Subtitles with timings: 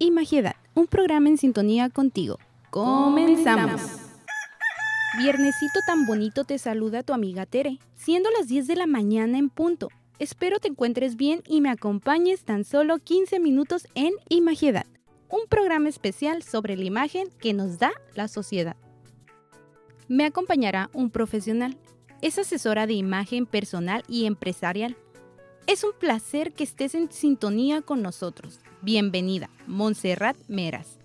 [0.00, 2.38] Imagiedad, un programa en sintonía contigo.
[2.70, 3.82] Comenzamos.
[5.18, 9.50] Viernesito tan bonito te saluda tu amiga Tere, siendo las 10 de la mañana en
[9.50, 9.88] punto.
[10.20, 14.86] Espero te encuentres bien y me acompañes tan solo 15 minutos en Imagiedad,
[15.30, 18.76] un programa especial sobre la imagen que nos da la sociedad.
[20.06, 21.76] Me acompañará un profesional.
[22.22, 24.96] Es asesora de imagen personal y empresarial.
[25.68, 28.58] Es un placer que estés en sintonía con nosotros.
[28.80, 30.98] Bienvenida, Montserrat Meras.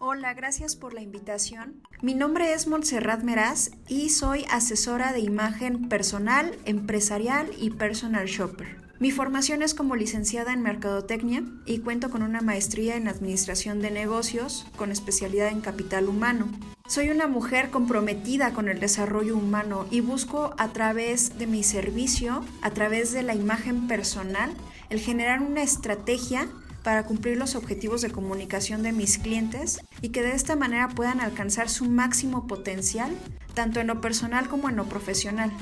[0.00, 1.84] Hola, gracias por la invitación.
[2.02, 8.87] Mi nombre es Montserrat Meras y soy asesora de imagen personal, empresarial y personal shopper.
[9.00, 13.92] Mi formación es como licenciada en Mercadotecnia y cuento con una maestría en Administración de
[13.92, 16.48] Negocios con especialidad en Capital Humano.
[16.88, 22.44] Soy una mujer comprometida con el desarrollo humano y busco a través de mi servicio,
[22.60, 24.52] a través de la imagen personal,
[24.90, 26.48] el generar una estrategia
[26.82, 31.20] para cumplir los objetivos de comunicación de mis clientes y que de esta manera puedan
[31.20, 33.12] alcanzar su máximo potencial,
[33.54, 35.52] tanto en lo personal como en lo profesional.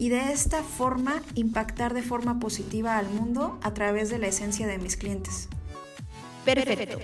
[0.00, 4.66] Y de esta forma impactar de forma positiva al mundo a través de la esencia
[4.66, 5.50] de mis clientes.
[6.42, 7.00] Perfecto.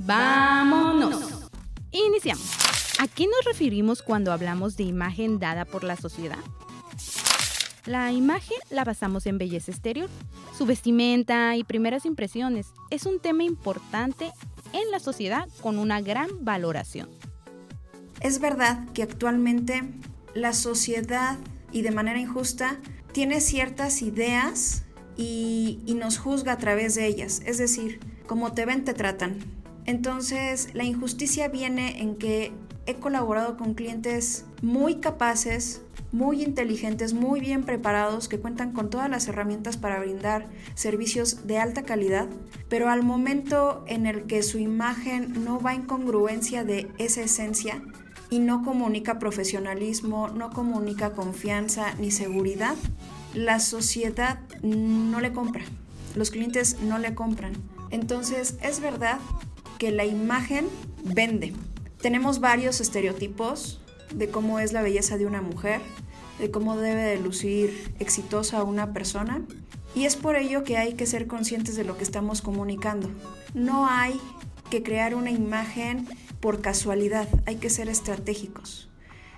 [0.00, 1.48] Vámonos.
[1.92, 2.50] Iniciamos.
[2.98, 6.40] ¿A qué nos referimos cuando hablamos de imagen dada por la sociedad?
[7.86, 10.10] La imagen la basamos en belleza exterior,
[10.58, 12.66] su vestimenta y primeras impresiones.
[12.90, 14.32] Es un tema importante
[14.72, 17.08] en la sociedad con una gran valoración.
[18.18, 19.84] Es verdad que actualmente
[20.34, 21.38] la sociedad
[21.72, 22.78] y de manera injusta
[23.12, 24.84] tiene ciertas ideas
[25.16, 27.42] y, nos juzga a través de ellas.
[27.44, 29.36] Es decir, como te ven, te tratan.
[29.84, 32.52] Entonces, la injusticia viene en que
[32.86, 39.10] he colaborado con clientes muy capaces, muy inteligentes, muy bien preparados, que cuentan con todas
[39.10, 42.28] las herramientas para brindar servicios de alta calidad,
[42.68, 47.82] pero al momento en el que su imagen no va en congruencia de esa esencia
[48.30, 52.76] y no comunica profesionalismo, no comunica confianza ni seguridad,
[53.34, 55.64] la sociedad no le compra,
[56.14, 57.52] los clientes no le compran.
[57.90, 59.18] Entonces es verdad
[59.78, 60.68] que la imagen
[61.04, 61.52] vende.
[62.00, 63.80] Tenemos varios estereotipos
[64.14, 65.80] de cómo es la belleza de una mujer,
[66.38, 69.42] de cómo debe de lucir exitosa una persona.
[69.94, 73.10] Y es por ello que hay que ser conscientes de lo que estamos comunicando.
[73.54, 74.20] No hay
[74.70, 76.06] que crear una imagen
[76.40, 78.88] por casualidad, hay que ser estratégicos.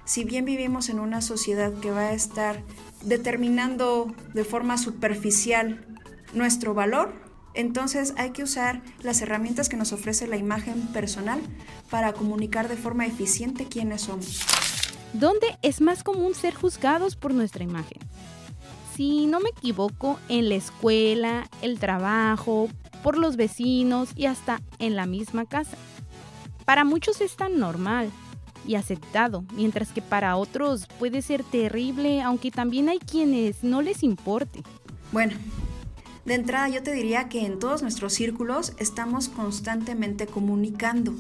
[0.05, 2.63] Si bien vivimos en una sociedad que va a estar
[3.03, 5.87] determinando de forma superficial
[6.35, 7.13] nuestro valor,
[7.55, 11.41] entonces hay que usar las herramientas que nos ofrece la imagen personal
[11.91, 14.41] para comunicar de forma eficiente quiénes somos.
[15.13, 17.99] ¿Dónde es más común ser juzgados por nuestra imagen?
[18.97, 22.69] Si no me equivoco, en la escuela, el trabajo,
[23.03, 25.77] por los vecinos y hasta en la misma casa.
[26.65, 28.11] Para muchos es tan normal
[28.67, 34.03] y aceptado, mientras que para otros puede ser terrible, aunque también hay quienes no les
[34.03, 34.63] importe.
[35.11, 35.35] Bueno,
[36.25, 41.15] de entrada yo te diría que en todos nuestros círculos estamos constantemente comunicando.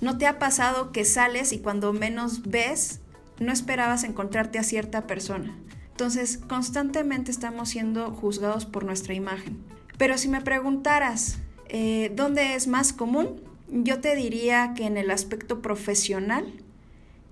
[0.00, 3.00] ¿No te ha pasado que sales y cuando menos ves,
[3.38, 5.54] no esperabas encontrarte a cierta persona?
[5.90, 9.62] Entonces, constantemente estamos siendo juzgados por nuestra imagen.
[9.98, 11.36] Pero si me preguntaras,
[11.68, 13.42] eh, ¿dónde es más común?
[13.72, 16.52] Yo te diría que en el aspecto profesional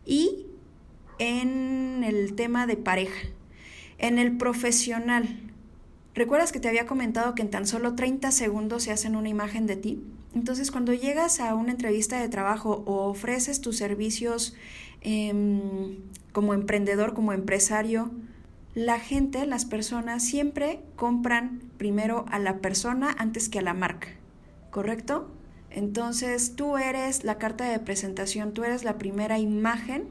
[0.07, 0.47] y
[1.19, 3.29] en el tema de pareja.
[3.99, 5.49] En el profesional,
[6.19, 9.69] ¿Recuerdas que te había comentado que en tan solo 30 segundos se hacen una imagen
[9.69, 10.03] de ti?
[10.35, 14.57] Entonces, cuando llegas a una entrevista de trabajo o ofreces tus servicios
[15.01, 15.99] em,
[16.33, 18.11] como emprendedor, como empresario,
[18.75, 24.09] la gente, las personas siempre compran primero a la persona antes que a la marca,
[24.73, 25.31] ¿correcto?
[25.79, 30.09] Entonces, tú eres la carta de presentación, tú eres la primera imagen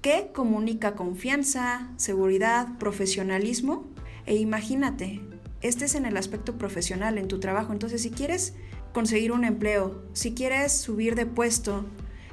[0.00, 3.84] que comunica confianza, seguridad, profesionalismo.
[4.26, 5.20] E imagínate,
[5.60, 7.72] este es en el aspecto profesional, en tu trabajo.
[7.72, 8.54] Entonces, si quieres
[8.94, 11.84] conseguir un empleo, si quieres subir de puesto,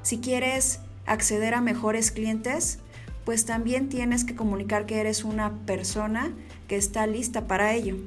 [0.03, 2.77] si quieres acceder a mejores clientes,
[3.23, 6.35] pues también tienes que comunicar que eres una persona
[6.67, 7.97] que está lista para ello.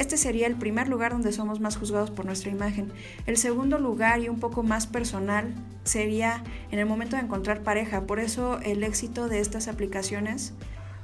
[0.00, 2.90] Este sería el primer lugar donde somos más juzgados por nuestra imagen.
[3.26, 5.52] El segundo lugar y un poco más personal
[5.84, 8.06] sería en el momento de encontrar pareja.
[8.06, 10.54] Por eso el éxito de estas aplicaciones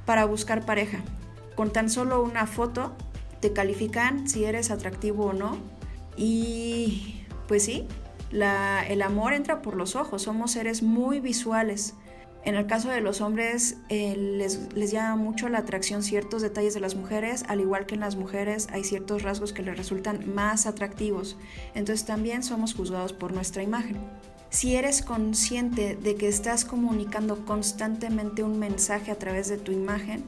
[0.07, 0.97] para buscar pareja.
[1.55, 2.95] Con tan solo una foto
[3.39, 5.59] te califican si eres atractivo o no.
[6.15, 7.87] Y pues sí,
[8.31, 11.93] el amor entra por los ojos, somos seres muy visuales.
[12.47, 16.73] En el caso de los hombres, eh, les, les, llama mucho la atracción ciertos detalles
[16.73, 20.33] de las mujeres, al igual que en las mujeres hay ciertos rasgos que les resultan
[20.33, 21.35] más atractivos.
[21.75, 23.97] Entonces también somos juzgados por nuestra imagen.
[24.49, 30.23] Si eres consciente de que estás comunicando constantemente un mensaje a través de tu imagen,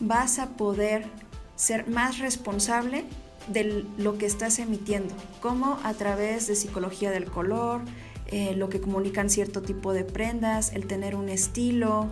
[0.00, 1.06] vas a poder
[1.54, 3.04] ser más responsable
[3.46, 7.82] de lo que estás emitiendo, como a través de psicología del color,
[8.28, 12.08] eh, lo que comunican cierto tipo de prendas, el tener un estilo.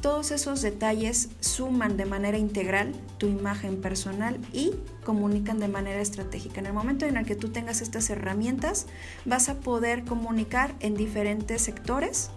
[0.00, 4.72] Todos esos detalles suman de manera integral tu imagen personal y
[5.04, 6.60] comunican de manera estratégica.
[6.60, 8.86] En el momento en el que tú tengas estas herramientas,
[9.24, 12.30] vas a poder comunicar en diferentes sectores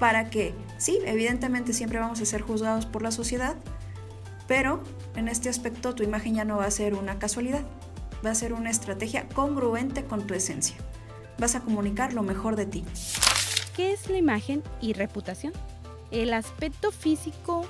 [0.00, 3.54] para que, sí, evidentemente siempre vamos a ser juzgados por la sociedad,
[4.46, 4.82] pero
[5.14, 7.64] en este aspecto tu imagen ya no va a ser una casualidad,
[8.24, 10.76] va a ser una estrategia congruente con tu esencia
[11.38, 12.84] vas a comunicar lo mejor de ti.
[13.74, 15.52] ¿Qué es la imagen y reputación?
[16.10, 17.66] El aspecto físico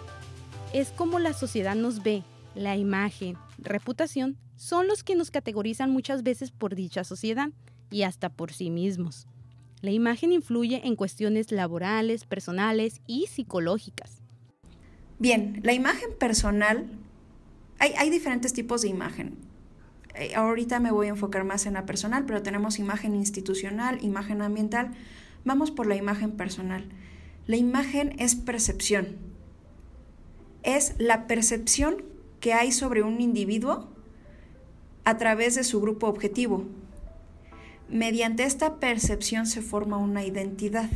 [0.73, 2.23] es como la sociedad nos ve.
[2.55, 7.51] La imagen, reputación, son los que nos categorizan muchas veces por dicha sociedad
[7.91, 9.27] y hasta por sí mismos.
[9.83, 14.23] La imagen influye en cuestiones laborales, personales y psicológicas.
[15.19, 16.87] Bien, la imagen personal,
[17.79, 19.37] hay, hay diferentes tipos de imagen.
[20.17, 24.41] Eh, ahorita me voy a enfocar más en la personal, pero tenemos imagen institucional, imagen
[24.41, 24.93] ambiental.
[25.45, 26.89] Vamos por la imagen personal.
[27.47, 29.17] La imagen es percepción.
[30.63, 32.03] Es la percepción
[32.41, 33.89] que hay sobre un individuo
[35.05, 36.65] a través de su grupo objetivo.
[37.89, 40.91] Mediante esta percepción se forma una identidad.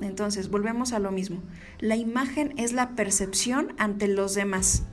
[0.00, 1.42] Entonces, volvemos a lo mismo.
[1.78, 4.84] La imagen es la percepción ante los demás.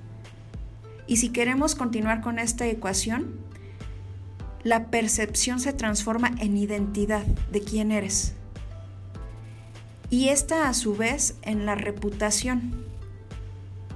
[1.10, 3.40] Y si queremos continuar con esta ecuación,
[4.62, 8.36] la percepción se transforma en identidad de quién eres.
[10.12, 12.86] Y esta a su vez en la reputación.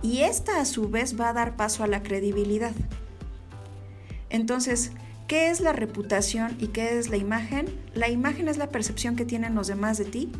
[0.01, 2.73] Y esta a su vez va a dar paso a la credibilidad.
[4.31, 4.91] Entonces,
[5.27, 7.67] ¿qué es la reputación y qué es la imagen?
[7.93, 10.31] La imagen es la percepción que tienen los demás de ti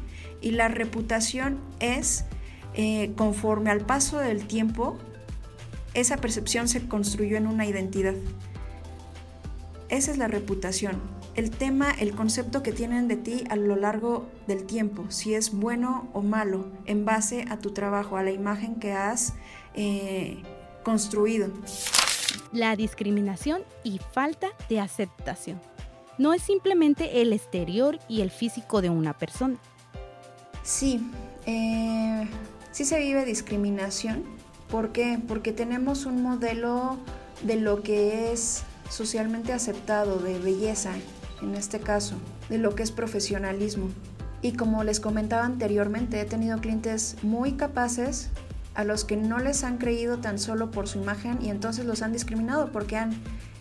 [0.41, 2.25] y la reputación es,
[2.73, 4.97] eh, conforme al paso del tiempo,
[5.93, 8.15] esa percepción se construyó en una identidad.
[9.89, 10.99] Esa es la reputación.
[11.35, 15.51] El tema, el concepto que tienen de ti a lo largo del tiempo, si es
[15.51, 19.33] bueno o malo, en base a tu trabajo, a la imagen que has
[19.75, 20.41] eh,
[20.83, 21.49] construido.
[22.51, 25.59] La discriminación y falta de aceptación.
[26.17, 29.57] No es simplemente el exterior y el físico de una persona.
[30.61, 31.01] Sí,
[31.45, 32.27] eh,
[32.71, 34.23] sí se vive discriminación
[34.73, 35.19] ¿Por qué?
[35.27, 36.97] Porque tenemos un modelo
[37.43, 40.93] de lo que es socialmente aceptado, de belleza,
[41.43, 42.15] en este caso,
[42.49, 43.89] de lo que es profesionalismo.
[44.41, 48.31] Y como les comentaba anteriormente, he tenido clientes muy capaces
[48.73, 52.01] a los que no les han creído tan solo por su imagen y entonces los
[52.01, 53.11] han discriminado porque han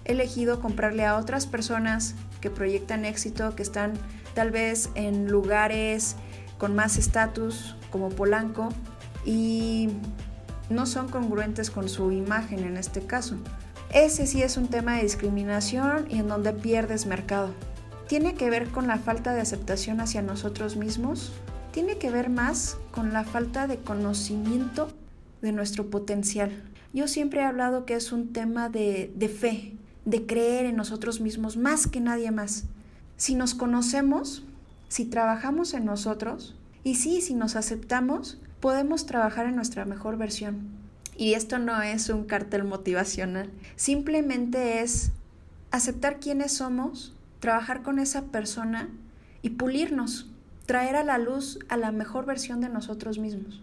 [0.06, 3.92] elegido comprarle a otras personas que proyectan éxito, que están
[4.32, 6.16] tal vez en lugares
[6.56, 8.70] con más estatus como Polanco
[9.26, 9.90] y
[10.72, 13.36] no son congruentes con su imagen en este caso.
[13.94, 17.50] Ese sí es un tema de discriminación y en donde pierdes mercado.
[18.08, 21.32] ¿Tiene que ver con la falta de aceptación hacia nosotros mismos?
[21.72, 24.88] Tiene que ver más con la falta de conocimiento
[25.40, 26.50] de nuestro potencial.
[26.92, 29.10] Yo siempre he hablado que es un tema de,
[29.40, 32.64] fe, de creer en nosotros mismos más que nadie más.
[33.16, 34.44] Si nos conocemos,
[34.88, 36.54] si trabajamos en nosotros
[36.84, 40.68] y sí, si nos aceptamos, podemos trabajar en nuestra mejor versión.
[41.16, 45.10] Y esto no es un cartel motivacional, simplemente es
[45.72, 48.88] aceptar quiénes somos, trabajar con esa persona
[49.42, 50.30] y pulirnos,
[50.64, 53.60] traer a la luz a la mejor versión de nosotros mismos.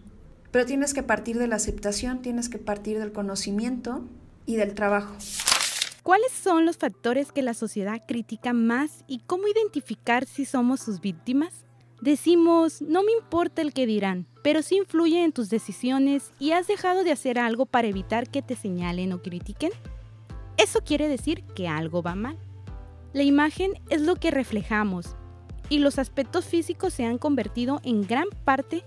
[0.52, 4.04] Pero tienes que partir de la aceptación, tienes que partir del conocimiento
[4.44, 5.14] y del trabajo.
[6.02, 11.00] ¿Cuáles son los factores que la sociedad critica más y cómo identificar si somos sus
[11.00, 11.64] víctimas?
[12.00, 16.66] Decimos, no me importa el que dirán, pero sí influye en tus decisiones y has
[16.66, 19.70] dejado de hacer algo para evitar que te señalen o critiquen.
[20.56, 22.38] Eso quiere decir que algo va mal.
[23.12, 25.14] La imagen es lo que reflejamos
[25.68, 28.82] y los aspectos físicos se han convertido en gran parte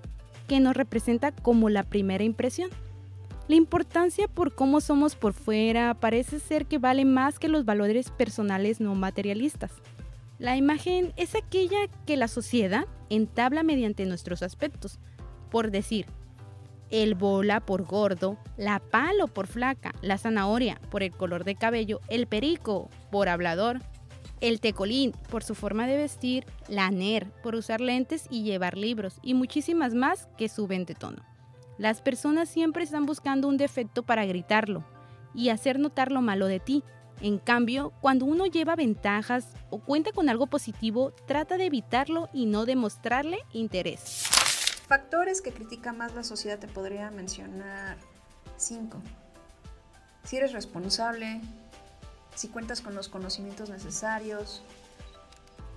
[0.47, 2.71] que nos representa como la primera impresión.
[3.47, 8.09] La importancia por cómo somos por fuera parece ser que vale más que los valores
[8.09, 9.71] personales no materialistas.
[10.39, 14.99] La imagen es aquella que la sociedad entabla mediante nuestros aspectos.
[15.49, 16.05] Por decir,
[16.89, 21.99] el bola por gordo, la palo por flaca, la zanahoria por el color de cabello,
[22.07, 23.79] el perico por hablador,
[24.41, 29.19] el tecolín por su forma de vestir, la NER por usar lentes y llevar libros
[29.23, 31.23] y muchísimas más que suben de tono.
[31.77, 34.83] Las personas siempre están buscando un defecto para gritarlo
[35.33, 36.83] y hacer notar lo malo de ti.
[37.23, 42.47] En cambio, cuando uno lleva ventajas o cuenta con algo positivo, trata de evitarlo y
[42.47, 44.25] no demostrarle interés.
[44.89, 47.95] Factores que critica más la sociedad te podría mencionar
[48.57, 49.01] cinco.
[50.25, 51.39] Si eres responsable,
[52.35, 54.61] si cuentas con los conocimientos necesarios,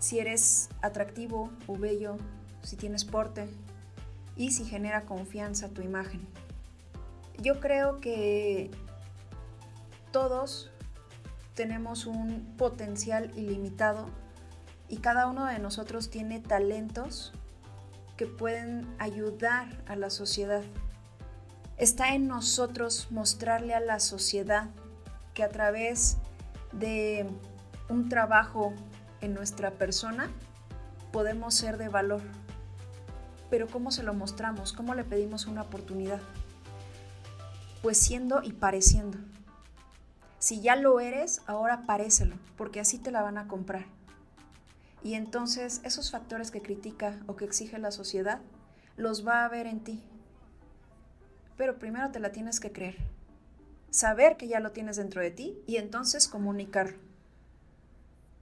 [0.01, 2.17] si eres atractivo o bello,
[2.65, 3.49] si tienes porte
[4.37, 6.27] y si genera confianza tu imagen.
[7.41, 8.73] Yo creo que
[10.11, 10.73] todos
[11.57, 14.07] tenemos un potencial ilimitado
[14.89, 17.33] y cada uno de nosotros tiene talentos
[18.17, 20.63] que pueden ayudar a la sociedad.
[21.79, 24.69] Está en nosotros mostrarle a la sociedad
[25.35, 26.19] que a través
[26.73, 27.27] de
[27.89, 28.73] un trabajo
[29.21, 30.31] en nuestra persona,
[31.11, 32.23] podemos ser de valor.
[33.49, 34.73] Pero ¿cómo se lo mostramos?
[34.73, 36.21] ¿Cómo le pedimos una oportunidad?
[37.83, 39.19] Pues siendo y pareciendo.
[40.39, 43.87] Si ya lo eres, ahora parécelo, porque así te la van a comprar.
[45.03, 48.41] Y entonces esos factores que critica o que exige la sociedad,
[48.97, 50.03] los va a ver en ti.
[51.57, 52.97] Pero primero te la tienes que creer
[53.97, 56.95] saber que ya lo tienes dentro de ti y entonces comunicar.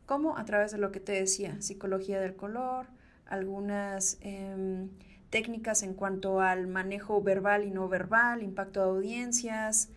[0.04, 0.36] ¿Cómo?
[0.36, 2.86] A través de lo que te decía, psicología del color,
[3.26, 4.90] algunas em,
[5.30, 9.90] técnicas en cuanto al manejo verbal y no verbal, impacto de audiencias,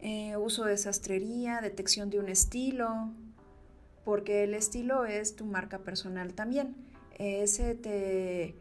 [0.00, 3.10] eh, uso de sastrería, detección de un estilo,
[4.04, 6.76] porque el estilo es tu marca personal también.
[7.18, 8.54] Ese te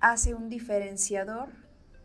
[0.00, 1.48] hace un diferenciador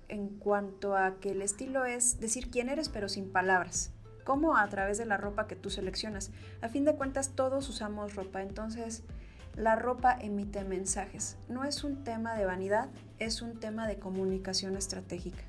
[0.08, 3.92] en cuanto a que el estilo es decir quién eres pero sin palabras.
[4.24, 6.32] como A través de la ropa que tú seleccionas.
[6.62, 9.04] A fin de cuentas todos usamos ropa, entonces
[9.56, 11.38] la ropa emite mensajes.
[11.50, 15.44] No es un tema de vanidad, es un tema de comunicación estratégica.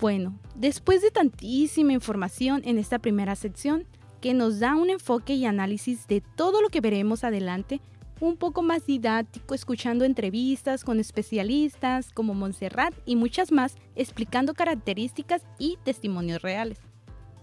[0.00, 3.84] Bueno, después de tantísima información en esta primera sección,
[4.22, 7.80] que nos da un enfoque y análisis de todo lo que veremos adelante,
[8.20, 15.42] un poco más didáctico, escuchando entrevistas con especialistas como Montserrat y muchas más, explicando características
[15.58, 16.78] y testimonios reales.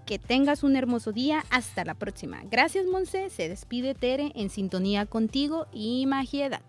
[0.05, 2.41] Que tengas un hermoso día, hasta la próxima.
[2.49, 6.61] Gracias Monse, se despide Tere en sintonía contigo y Magiedad.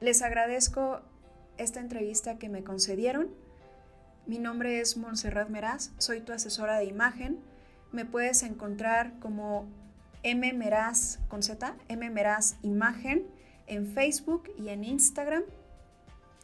[0.00, 1.00] Les agradezco
[1.58, 3.43] esta entrevista que me concedieron.
[4.26, 7.40] Mi nombre es Montserrat Meraz, soy tu asesora de imagen.
[7.92, 9.68] Me puedes encontrar como
[10.22, 13.26] M Meraz con Z, M Meraz Imagen
[13.66, 15.42] en Facebook y en Instagram.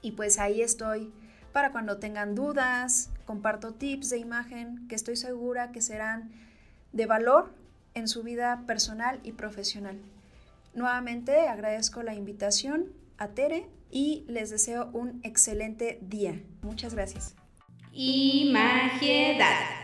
[0.02, 1.10] Y pues ahí estoy
[1.54, 6.30] para cuando tengan dudas, comparto tips de imagen que estoy segura que serán
[6.92, 7.54] de valor
[7.94, 9.98] en su vida personal y profesional.
[10.74, 16.40] Nuevamente agradezco la invitación a Tere y les deseo un excelente día.
[16.60, 17.39] Muchas gracias.
[17.92, 19.79] Imagiedad.